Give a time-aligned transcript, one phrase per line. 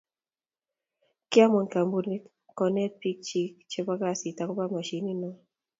[1.31, 2.19] kiamuan kampunii
[2.57, 5.35] konet biiknyin chebo kazit akopo mashinit noo